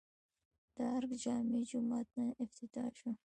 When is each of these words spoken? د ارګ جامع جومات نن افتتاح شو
د 0.75 0.77
ارګ 0.95 1.11
جامع 1.23 1.61
جومات 1.69 2.07
نن 2.17 2.29
افتتاح 2.45 2.89
شو 2.99 3.09